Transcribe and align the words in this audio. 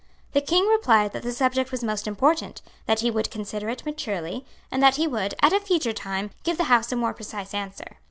The 0.33 0.41
King 0.41 0.65
replied 0.67 1.13
that 1.13 1.21
the 1.21 1.31
subject 1.31 1.71
was 1.71 1.83
most 1.83 2.07
important, 2.07 2.63
that 2.87 3.01
he 3.01 3.11
would 3.11 3.29
consider 3.29 3.69
it 3.69 3.85
maturely, 3.85 4.43
and 4.71 4.81
that 4.81 4.95
he 4.95 5.05
would, 5.05 5.35
at 5.43 5.53
a 5.53 5.59
future 5.59 5.93
time, 5.93 6.31
give 6.43 6.57
the 6.57 6.63
House 6.73 6.91
a 6.91 6.95
more 6.95 7.13
precise 7.13 7.53
answer. 7.53 7.97